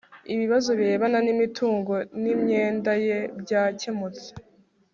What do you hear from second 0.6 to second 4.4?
birebana n'imitungo n'imyenda ye byakemutse